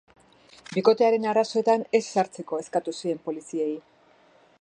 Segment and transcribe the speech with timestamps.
[0.77, 3.71] Bikotearen arazoetan ez sartzeko eskatu zien poliziei.